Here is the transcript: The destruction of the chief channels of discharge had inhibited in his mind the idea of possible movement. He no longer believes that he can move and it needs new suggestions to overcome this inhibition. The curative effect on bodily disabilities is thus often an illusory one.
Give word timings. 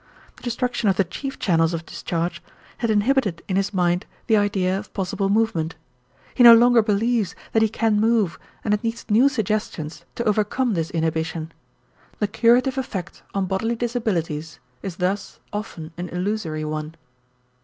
The 0.37 0.41
destruction 0.41 0.89
of 0.89 0.97
the 0.97 1.03
chief 1.03 1.37
channels 1.37 1.75
of 1.75 1.85
discharge 1.85 2.41
had 2.79 2.89
inhibited 2.89 3.43
in 3.47 3.55
his 3.55 3.71
mind 3.71 4.07
the 4.25 4.35
idea 4.35 4.75
of 4.79 4.91
possible 4.95 5.29
movement. 5.29 5.75
He 6.33 6.41
no 6.43 6.55
longer 6.55 6.81
believes 6.81 7.35
that 7.51 7.61
he 7.61 7.69
can 7.69 7.99
move 7.99 8.39
and 8.65 8.73
it 8.73 8.83
needs 8.83 9.05
new 9.11 9.29
suggestions 9.29 10.03
to 10.15 10.23
overcome 10.25 10.73
this 10.73 10.89
inhibition. 10.89 11.51
The 12.17 12.27
curative 12.27 12.79
effect 12.79 13.21
on 13.35 13.45
bodily 13.45 13.75
disabilities 13.75 14.57
is 14.81 14.95
thus 14.95 15.39
often 15.53 15.93
an 15.97 16.09
illusory 16.09 16.65
one. 16.65 16.95